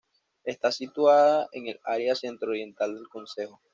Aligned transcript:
Está 0.43 0.71
situada 0.71 1.47
en 1.51 1.67
el 1.67 1.79
área 1.83 2.15
centro 2.15 2.49
oriental 2.49 2.95
del 2.95 3.07
concejo. 3.07 3.61